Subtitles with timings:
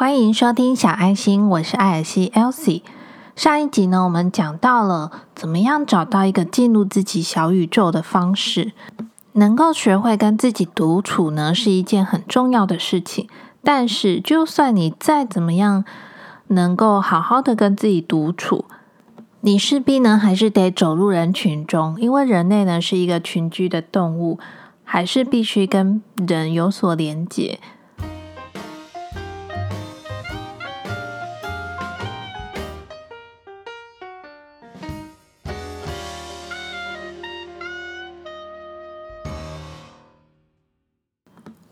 [0.00, 2.80] 欢迎收听小爱心，我是艾尔西 Elsie。
[3.36, 8.72] 上一集呢，我们讲到了怎么样找到一个进入自己小宇宙的方式，
[9.32, 13.28] 能够学会跟自己独处呢，是一件很重要的事情。
[13.62, 15.84] 但是，就算你再怎么样
[16.46, 18.64] 能够好好的跟自己独处，
[19.42, 24.38] 你势必呢还是得走入人群中，因为人类呢是一个群居的动物，
[24.82, 27.60] 还是必须跟人有所连结。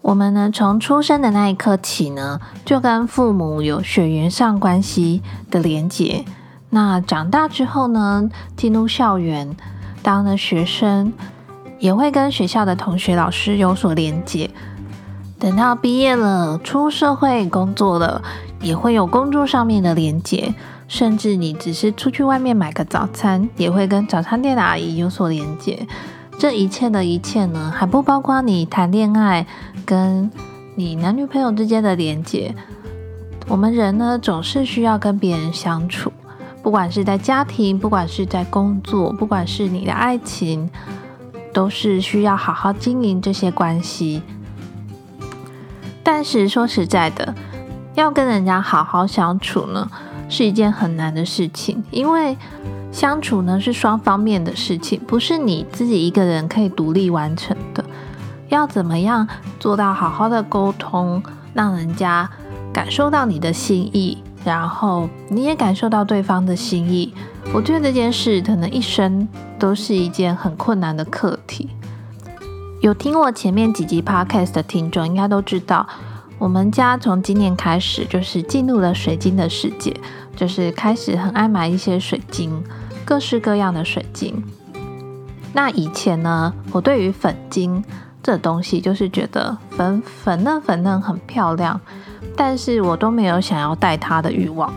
[0.09, 6.25] 我们呢，从出生的那一刻起呢，就跟父母有血缘上关系的连结。
[6.71, 9.55] 那长大之后呢，进入校园
[10.03, 11.13] 当了学生，
[11.79, 14.49] 也会跟学校的同学、老师有所连结。
[15.39, 18.23] 等到毕业了，出社会工作了，
[18.63, 20.55] 也会有工作上面的连结。
[20.89, 25.87] 甚至你只是出去外面买个早餐，也会跟早餐店的阿姨有所连结。
[26.39, 29.45] 这一切的一切呢，还不包括你谈恋爱
[29.85, 30.31] 跟
[30.77, 32.55] 你男女朋友之间的连接。
[33.49, 36.13] 我们人呢，总是需要跟别人相处，
[36.63, 40.71] 不管是在家庭，不管是在工作，不管是你的爱情，
[41.53, 44.23] 都是需要好好经营这些关系。
[46.05, 47.35] 但是说实在的，
[47.97, 49.91] 要跟人家好好相处呢，
[50.29, 52.37] 是一件很难的事情，因为。
[52.91, 57.85] 相处呢是双方面的事情，不是你自己一个人可以独立完成的。
[58.49, 59.29] 要怎么样
[59.61, 61.23] 做到好好的沟通，
[61.53, 62.29] 让人家
[62.73, 67.13] 感受到你的心意，然后你也感受到对方的心意？
[67.55, 69.29] 我觉得这件事可能一生
[69.59, 71.69] 都是一件很困难的课题。
[72.81, 75.87] 有听我前面几集 podcast 的听众应该都知道，
[76.39, 79.95] 我们家从今年开始就是进入了水晶的世界。
[80.39, 82.63] 就是开始很爱买一些水晶，
[83.05, 84.41] 各式各样的水晶。
[85.53, 87.83] 那以前呢，我对于粉晶
[88.23, 91.81] 这东西就是觉得粉粉嫩粉嫩很漂亮，
[92.37, 94.73] 但是我都没有想要戴它的欲望。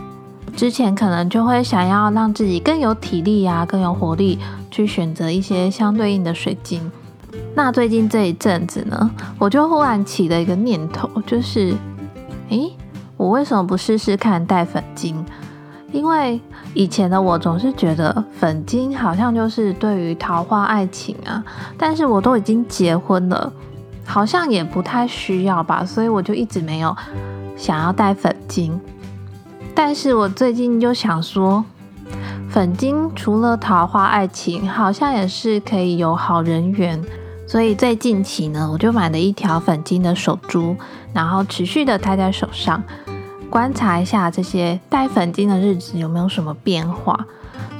[0.56, 6.90] 之前可能就会想要让自己更有体力呀，更有活力，去选择一些相对应的水晶。
[7.54, 11.72] 那最近这一阵子呢，我就忽然起了一个念头，就是，
[12.48, 12.76] 诶，
[13.16, 15.24] 我为什么不试试看戴粉晶？
[15.92, 16.40] 因为
[16.74, 21.44] 以前的我总是觉得粉晶好像就是对于桃花爱情啊，
[21.76, 23.52] 但是我都已经结婚了，
[24.04, 26.96] 好像也不太需要吧，所以我就一直没有
[27.56, 28.80] 想要戴粉晶。
[29.74, 31.62] 但是我最近就想说，
[32.48, 37.02] 粉晶除了桃花爱情，好像也是可以有好人缘，
[37.46, 40.74] 所以最近期呢，我就买了一条粉晶的手珠，
[41.12, 42.82] 然后持续的戴在手上。
[43.52, 47.26] 观察一下这些戴粉晶的日子有没有什么变化。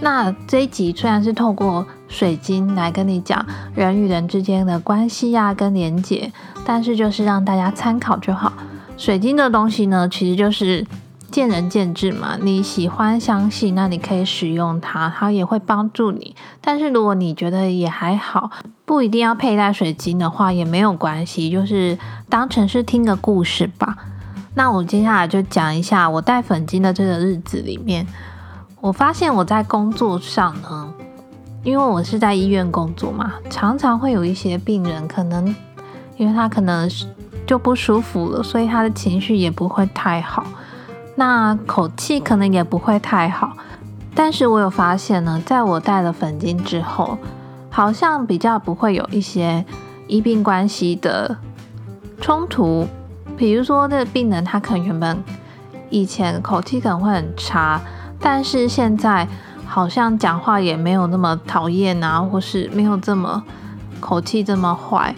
[0.03, 3.43] 那这一集虽然是透过水晶来跟你讲
[3.75, 6.31] 人与人之间的关系呀跟连接，
[6.66, 8.53] 但是就是让大家参考就好。
[8.99, 10.87] 水晶的东西呢，其实就是
[11.31, 12.37] 见仁见智嘛。
[12.39, 16.37] 你喜欢相信，那你可以使用它，它也会帮助你。
[16.60, 18.50] 但是如果你觉得也还好，
[18.84, 21.97] 不一定要佩戴水晶的话，也没有关系，就是
[22.28, 23.97] 当成是听个故事吧。
[24.55, 28.07] 那我接下来就讲一下我戴粉晶的这个日子里面，
[28.81, 30.93] 我发现我在工作上呢，
[31.63, 35.55] 因为我是在医院工作嘛，常常会有一些病人，可能
[36.19, 36.91] 因为他可能
[37.47, 40.45] 就不舒服了，所以他的情绪也不会太好，
[41.17, 43.57] 那口气可能也不会太好。
[44.15, 47.17] 但是我有发现呢，在我戴了粉晶之后，
[47.71, 49.65] 好像比较不会有一些
[50.09, 51.39] 医病关系的
[52.21, 52.87] 冲突。
[53.37, 55.22] 比如说，这个病人他可能原本
[55.91, 57.81] 以前口气可能会很差，
[58.20, 59.26] 但是现在
[59.66, 63.42] 好像讲话也没有那么讨厌啊，或是没有这么
[64.00, 65.15] 口气这么坏。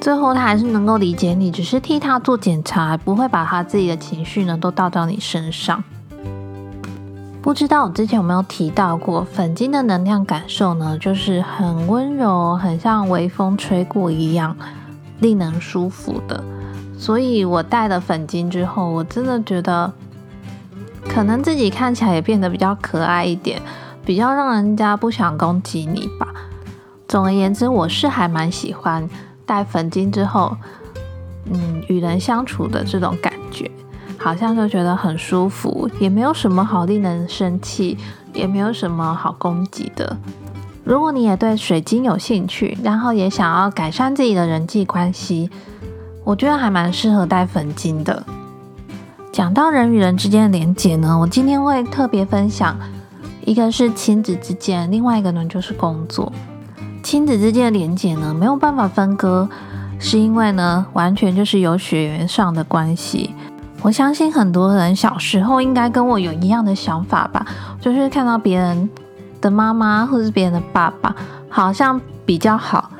[0.00, 5.82] 最后他还是能够理解你，只是替他做检查，不会把他自己的情绪呢都倒到你身上。
[7.42, 14.56] 不知道我之前有没有提到过，粉晶的能量感受呢，就是很温柔，很像微风吹过一样，
[15.20, 16.42] 令人舒服的。
[16.98, 19.90] 所以我戴了粉晶之后，我真的觉得
[21.08, 23.62] 可能自己看起来也变得比较可爱一点，
[24.04, 26.26] 比较让人家不想攻击你吧。
[27.06, 29.08] 总而言之，我是还蛮喜欢
[29.46, 30.56] 戴粉晶之后，
[31.50, 33.70] 嗯，与人相处的这种感觉，
[34.18, 37.96] 好像就觉得很舒服，也没有什么好令人生气，
[38.34, 40.16] 也没有什么好攻击的。
[40.84, 45.48] 如果你也对水晶有兴趣，然后也想要改善自己的人际关系，
[46.28, 48.22] 我觉得还蛮适合戴粉晶的。
[49.32, 52.76] 讲到人与人之间的连结呢，我今天会特别分享，
[53.46, 56.30] 一个是亲子之间，另外一个呢就是工作。
[57.02, 59.48] 亲子之间的连结呢，没有办法分割，
[59.98, 63.34] 是因为呢，完全就是有血缘上的关系。
[63.80, 67.46] 我相信很多人小时候应该跟我有一样的想法吧，
[67.80, 68.90] 就是看到别人
[69.40, 71.16] 的妈妈或者是别人的爸爸，
[71.48, 72.90] 好像比较好。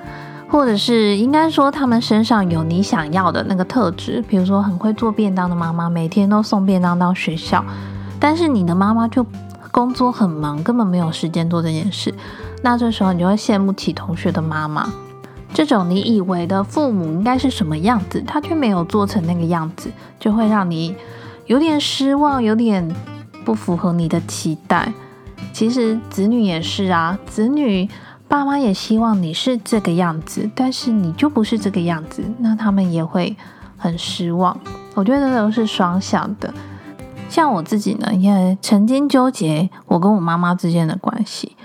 [0.50, 7.62] 或者是应该说，他们身上有你想要的那个特质，比如说很会做便当的妈妈，每天都送便当到学校，
[8.18, 9.24] 但是你的妈妈就
[9.70, 12.12] 工作很忙，根本没有时间做这件事。
[12.62, 14.90] 那这时候你就会羡慕起同学的妈妈，
[15.52, 20.96] 这种你以为的父母应该是什么样子，他却没有做成那个样子，就会让你
[21.44, 22.90] 有点失望，有点
[23.44, 24.90] 不符合你的期待。
[25.52, 27.86] 其实子女也是啊，子女。
[28.28, 33.34] 爸妈也希望你是这个样子，但是你就不是这个样子，那他们也会
[33.78, 34.56] 很失望。
[34.94, 36.52] 我觉得都是双向的。
[37.30, 41.56] 像我自己呢，也曾经纠结我跟我妈妈之间的关系，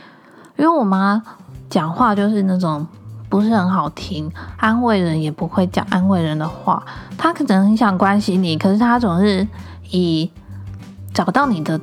[0.58, 1.22] 因为我妈
[1.70, 2.88] 讲话就是那种
[3.28, 6.82] 不是很好听，安慰人也不会讲安慰人的话。
[7.18, 9.46] 她可能很想关心你，可是她总是
[9.92, 10.32] 以
[11.14, 11.80] 找到你的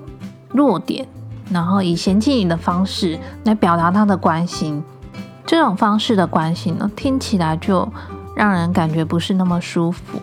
[0.49, 1.07] 弱点。
[1.51, 4.83] 然后以嫌弃你的方式来表达他的关心，
[5.45, 7.89] 这种方式的关心呢，听起来就
[8.37, 10.21] 让人感觉不是那么舒服。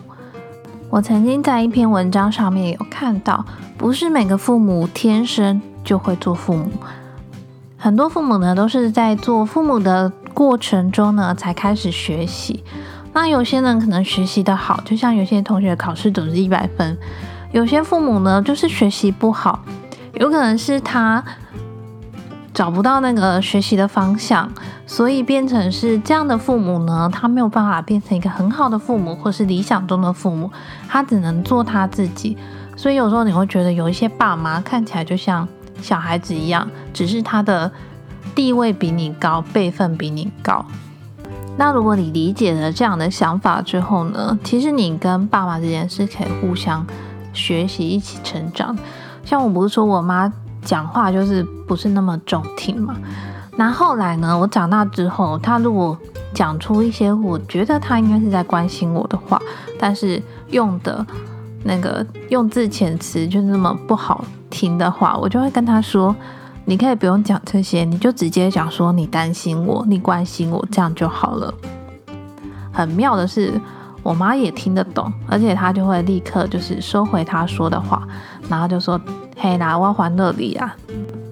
[0.90, 3.44] 我曾经在一篇文章上面有看到，
[3.76, 6.70] 不是每个父母天生就会做父母，
[7.76, 12.64] 很多父母呢都是在做父母的过程中呢才开始学习。
[13.12, 16.96] 那有些人可能学习的好，就像有些同学考试总是一百分，
[17.52, 19.60] 有些父母呢就是学习不好。
[20.18, 21.24] 有可能是他
[22.52, 24.50] 找不到那个学习的方向，
[24.84, 30.50] 所以变成是这样的父母呢，他没有办法变成一个很好的父母，或是理想中的父母，
[30.88, 32.36] 他只能做他自己。
[32.76, 35.46] 所以有时候你会觉得有一些爸妈看起来就像
[35.80, 37.70] 小孩子一样，只是他的
[38.34, 40.64] 地位比你高，辈分比你高。
[41.56, 46.84] 那如果你理解了这样的想法之后呢，其实你跟爸妈之间是可以互相
[47.32, 48.76] 学习，一起成长。
[49.28, 50.32] 像我不是说我妈
[50.62, 52.96] 讲话就是不是那么中听嘛？
[53.58, 54.38] 那后来呢？
[54.38, 55.94] 我长大之后，她如果
[56.32, 59.38] 讲出一些我觉得她应该是在关心我的话，
[59.78, 61.06] 但是用的
[61.62, 66.16] 那个用字遣词就是那么不好听的话，我就会跟她说
[66.64, 71.52] ：“你可以不用讲这些，你就直接讲说你担心我，你关心我，这样就好了。”
[72.72, 73.60] 很妙的是。
[74.02, 78.06] 我妈也听得懂，而且她就会立刻就是收回她说的话，
[78.48, 79.00] 然后就说
[79.36, 80.74] ：“嘿啦，我还乐你啊！”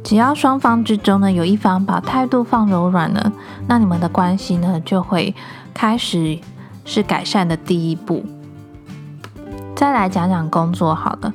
[0.05, 3.33] 只要双方之中呢有一方把态度放柔软了，
[3.67, 5.35] 那你们的关系呢就会
[5.75, 6.39] 开始
[6.85, 8.25] 是改善的第一步。
[9.75, 11.33] 再来讲讲工作好了，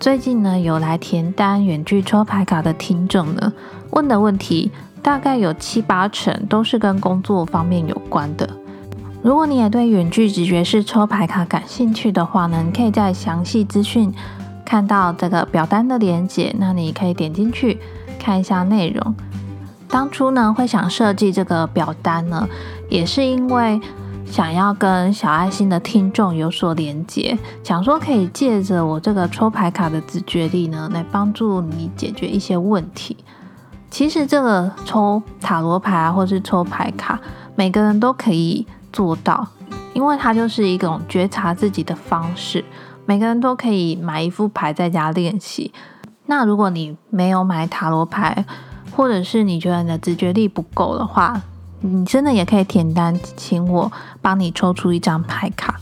[0.00, 3.52] 最近呢有来填单远距抽牌卡的听众呢
[3.90, 4.72] 问的问题，
[5.02, 8.48] 大概有七八成都是跟工作方面有关的。
[9.24, 14.12] 如果你也对远距直觉式抽牌卡感兴趣的话呢，你可以在详细资讯
[14.66, 17.80] 看到这个表单的连接，那你可以点进去
[18.18, 19.14] 看一下内容。
[19.88, 22.46] 当初呢会想设计这个表单呢，
[22.90, 23.80] 也是因为
[24.26, 33.16] 想要跟小爱心的听众有所连接，想说可以借着我这个抽牌卡的直觉力呢，来帮助你解决一些问题。
[33.90, 37.18] 其实这个抽塔罗牌，或是抽牌卡，
[37.54, 38.66] 每个人都可以。
[38.94, 39.46] 做到，
[39.92, 42.64] 因为它就是一种觉察自己的方式。
[43.04, 45.74] 每个人都可以买一副牌在家练习。
[46.26, 48.46] 那如果你没有买塔罗牌，
[48.92, 51.42] 或者是你觉得你的直觉力不够的话，
[51.80, 53.90] 你真的也可以填单，请我
[54.22, 55.74] 帮你抽出一张牌卡。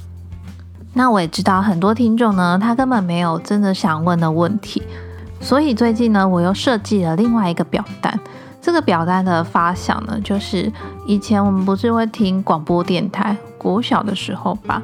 [0.94, 4.82] 那我也知道很多听众呢，他根本没有真的想问的问题，
[5.40, 8.18] 所以最近呢，我又设计了另外一个表单。
[8.62, 10.72] 这个表单的发想呢，就是
[11.04, 14.80] 以前我们不是会听广播电台，国小的时候吧，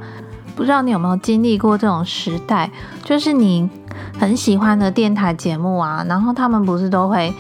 [0.57, 2.69] 不知道你有没有经历过这种时代，
[3.05, 3.71] 就是你
[4.19, 7.33] 很喜欢的电台节目啊，然后他们不是都会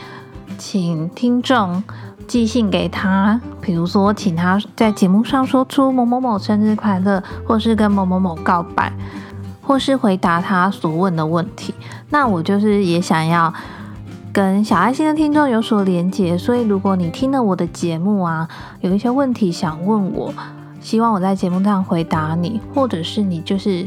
[0.56, 1.82] 请听众
[2.28, 8.92] 寄信给他，比如说请他在节目上说出某某某生日快乐，或是跟某某某告白，
[9.60, 11.74] 或是回答他所问的问题。
[12.10, 13.52] 那我就是也想要。
[14.32, 18.48] 跟小爱心的听众有所连接，所以如果你听了我的节目啊，
[18.80, 20.32] 有一些问题想问我，
[20.80, 23.86] 希望我在节目上回答你，或者是你就是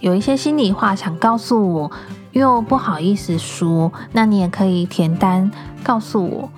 [0.00, 1.90] 有一些心里话想告诉我，
[2.32, 5.50] 又不好意思说，那你也可以填单
[5.82, 6.48] 告诉我，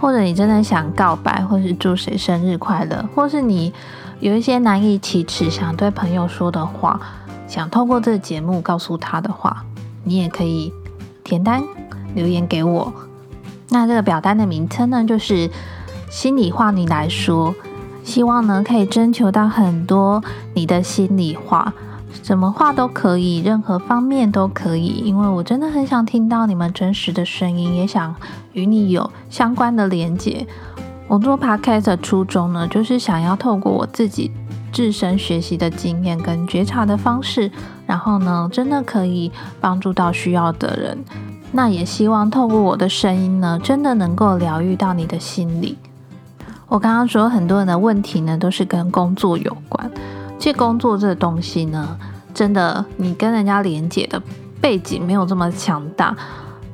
[0.00, 3.72] 或者你真的想告白，或是祝谁生日快乐，或是你
[4.20, 7.00] 有一些难以启齿想对朋友说的话，
[7.46, 9.64] 想透过这个节目告诉他的话。
[10.04, 10.72] 你也可以
[11.22, 11.62] 填单
[12.14, 12.92] 留言给我。
[13.70, 15.50] 那这个表单的名称呢，就是
[16.10, 17.54] 心里话你来说，
[18.04, 20.22] 希望呢可以征求到很多
[20.54, 21.72] 你的心里话。
[22.22, 28.14] 什么话都可以，任何方面都可以，因为我真的很想听到你们真实的声音，也想
[28.52, 30.46] 与你有相关的连接。
[31.08, 34.30] 我做 podcast 的初衷呢，就是想要透过我自己
[34.72, 37.50] 自身学习的经验跟觉察的方式，
[37.86, 40.98] 然后呢，真的可以帮助到需要的人。
[41.52, 45.76] 那也希望透过我的声音呢，真的能够疗愈到你的心里。
[46.66, 49.90] 我刚刚说很多人的问题呢，都是跟工作有关。
[50.38, 51.96] 这工作这个东西呢，
[52.32, 54.20] 真的你跟人家连接的
[54.60, 56.16] 背景没有这么强大，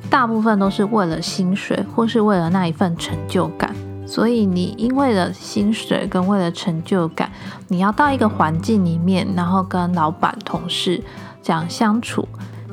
[0.08, 3.75] 大部分都是为了薪水或是为了那一份成就感。
[4.06, 7.30] 所以你因为了薪水跟为了成就感，
[7.66, 11.02] 你要到一个环境里面，然后跟老板、同事
[11.42, 12.26] 这样相处。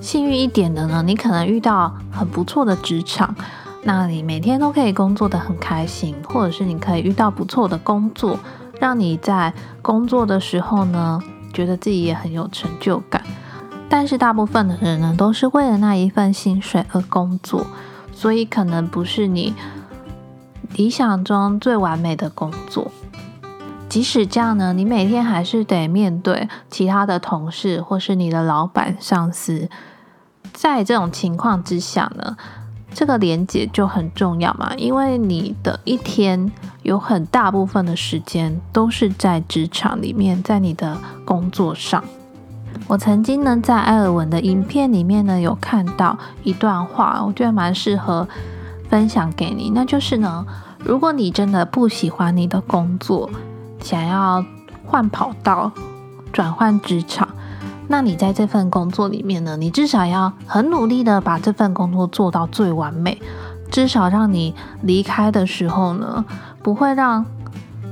[0.05, 3.35] 幸运一点的呢，你可能遇到很不错的职场，
[3.85, 8.37] 那你每天都可以工作的很开心，或者是你可以遇到不错的工作。
[8.79, 11.19] 让你在工作的时候呢，
[11.51, 13.23] 觉得自己也很有成就感。
[13.89, 17.65] 但是大部分的人呢，都是为了那一份薪水而工作，
[18.13, 19.55] 所以可能不是你
[20.75, 22.91] 理想中最完美的工作。
[23.89, 29.67] 即使这样呢，你每天还是得面对其他的同事或是你的老板、上司。
[30.55, 32.35] 在这种情况之下呢，
[32.91, 36.51] 这个连接就很重要嘛，因为你的一天。
[36.85, 40.95] 有很大部分的时间都是在职场里面，在你的
[41.25, 42.03] 工作上。
[42.85, 48.27] 我曾经呢，在埃尔文的影片里面呢，有看到一段话，我觉得蛮适合
[48.87, 49.71] 分享给你。
[49.71, 50.45] 那就是呢，
[50.77, 53.31] 如果你真的不喜欢你的工作，
[53.81, 54.45] 想要
[54.85, 55.71] 换跑道、
[56.31, 57.27] 转换职场，
[57.87, 63.21] 那你在这份工作里面呢，你至少要很努力的把这份工作做到最完美，
[63.71, 66.25] 至少让你离开的时候呢。
[66.63, 67.23] 不会让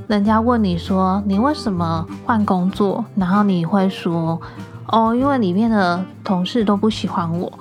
[0.08, 4.40] 人家问你说你为什么换工作，然后你会说
[4.88, 7.52] 哦，因为里面的同事都不喜欢我。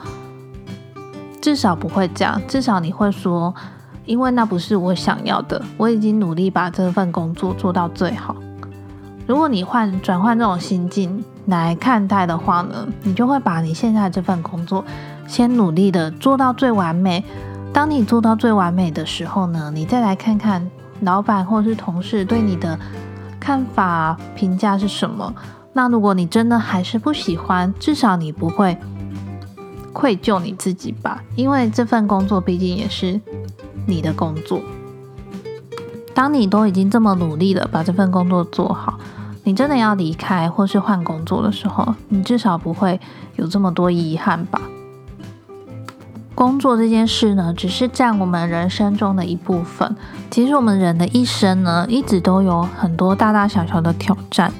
[1.39, 3.53] 至少不会这样，至少你会说，
[4.05, 8.35] 因为那不是我想要的，我已经努力把这份工作做到最好。
[9.25, 14.83] 如果你换转换这种心境来看待的话呢，你就会把你现在这份工作
[15.27, 17.23] 先努力的做到最完美。
[17.73, 20.69] 当你做到最完美的时候呢，你再来看看。
[21.01, 22.79] 老板或是同事对你的
[23.37, 25.33] 看法评价是什么？
[25.73, 28.77] 那如果你真的还是不喜欢，至少你不会
[29.91, 31.21] 愧疚你自己吧？
[31.35, 33.19] 因为这份工作毕竟也是
[33.85, 34.61] 你的工作。
[36.13, 38.99] 当你都已经这么努力的把这份工作做好，
[39.43, 42.99] 你真的要离开或是换工作的时候，你至少不会
[43.35, 44.61] 有这么多遗憾吧？
[46.35, 49.95] 工作这件事呢，只是占我们人生中的一部分。
[50.31, 54.51] 其实我们人的一生呢，一直都有很多大大小小的挑战。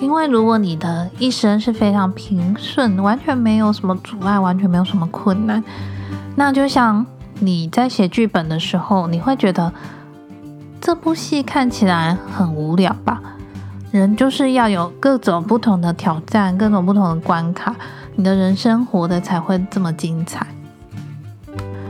[0.00, 5.62] 因为如果你的一生是非常平顺，完全没有什么阻碍，完全没有什么困难，
[6.34, 7.06] 那就像
[7.38, 9.72] 你在写剧本的时候，你会觉得
[10.84, 13.18] 这部戏看起来很无聊吧？
[13.90, 17.74] 人就是要有各种不同的挑战，各种不同的关卡，
[18.16, 20.46] 你的人生活的才会这么精彩。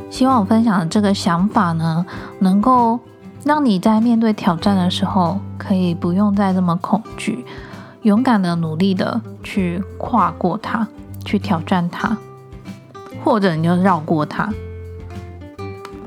[0.08, 2.06] 希望我分享的这个想法呢，
[2.38, 3.00] 能够
[3.42, 7.44] 让你在面对挑战的时候，可以不用再这么恐惧，
[8.02, 10.86] 勇敢的、努力的去跨过它，
[11.24, 12.16] 去挑战它，
[13.24, 14.48] 或者你就绕过它。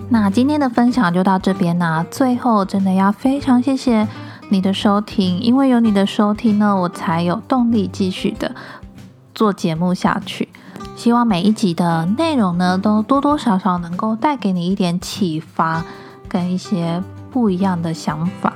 [0.10, 2.06] 那今天的分享就到这边啦。
[2.10, 4.08] 最后，真的要非常谢谢
[4.50, 8.56] 你的收听，因为有你的收听呢，我才有动力继续的
[9.36, 10.48] 做节目下去。
[10.96, 15.84] 希望每一集的内容呢，都多多少少能够带给你一点启发，
[16.30, 18.54] 跟一些不一样的想法。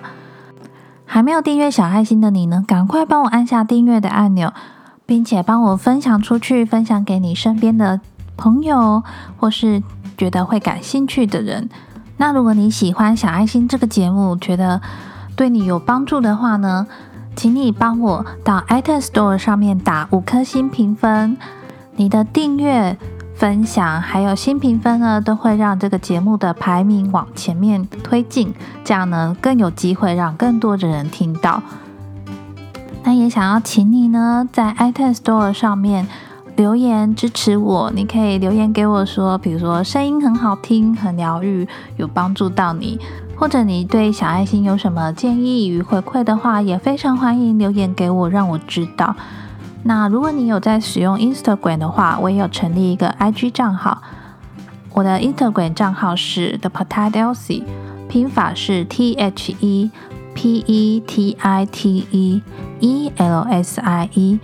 [1.05, 4.53] 还没有订阅小爱心的你呢，赶快帮我按下订阅的按钮，
[5.05, 7.99] 并且帮我分享出去，分享给你身边的
[8.37, 9.03] 朋友，
[9.37, 9.83] 或是
[10.21, 11.67] 觉得会感兴趣的人。
[12.17, 14.79] 那如果你喜欢小爱心这个节目，觉得
[15.35, 16.85] 对你有帮助的话呢，
[17.35, 21.35] 请你帮我到 iTunes Store 上面打五颗星评分。
[21.95, 22.95] 你的订阅、
[23.33, 31.63] 分享还有新评分呢，都会让这个节目的排名往前面推进，这样呢更有机会让更多的人听到。
[33.03, 36.07] 那也想要请你呢，在 iTunes Store 上面
[36.61, 37.91] 留言支持我。
[37.95, 42.99] 你可以留言给我说，比如说声音很好听、很疗愈，有帮助到你，
[43.35, 49.15] 或者你对小爱心有什么建议与回馈的话，也非常欢迎留言给我，让我知道。
[49.81, 53.99] 那如果你有在使用 Instagram 的话，我也有成立一个 IG 账号。
[54.93, 57.63] 我的 Instagram 账号是 The Potitelsi，
[58.07, 59.89] 拼法是 T H E
[60.35, 62.43] P E T I T E
[62.81, 64.39] E L S I E。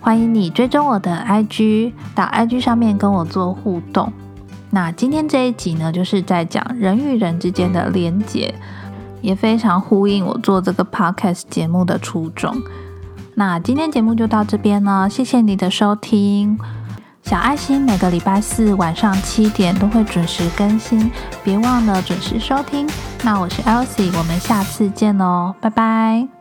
[0.00, 4.12] 欢迎你追踪我的 IG，到 IG 上面跟我做互动。
[4.70, 8.54] 那今天这一集呢，就是在讲人与人之间的连结，
[9.20, 12.56] 也非常呼应我做这个 Podcast 节目的初衷。
[13.34, 16.58] 那今天节目就到这边了，谢谢你的收听。
[17.22, 21.10] 小爱心每个礼拜四晚上七点都会准时更新，
[21.44, 22.88] 别忘了准时收听。
[23.22, 26.39] 那我是 Elsie，我们下次见喽，拜拜。